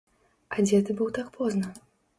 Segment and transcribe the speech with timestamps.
[0.55, 1.75] А дзе ты быў так позна?